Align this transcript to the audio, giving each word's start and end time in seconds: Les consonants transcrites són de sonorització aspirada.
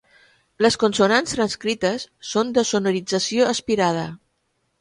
Les 0.65 0.77
consonants 0.83 1.33
transcrites 1.35 2.07
són 2.31 2.57
de 2.57 2.65
sonorització 2.71 3.47
aspirada. 3.55 4.09